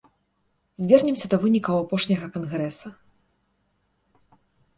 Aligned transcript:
Звернемся 0.83 1.27
да 1.33 1.37
вынікаў 1.43 1.75
апошняга 1.83 2.27
кангрэса. 2.39 2.93